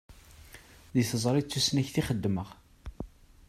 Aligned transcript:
Deg 0.95 1.05
teẓṛi, 1.09 1.41
d 1.43 1.47
tusnakt 1.47 1.95
i 2.01 2.03
xeddmeɣ. 2.07 2.47